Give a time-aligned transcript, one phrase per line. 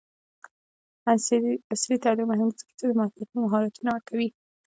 [1.73, 4.29] عصري تعلیم مهم دی ځکه چې د مارکیټینګ مهارتونه ورکوي.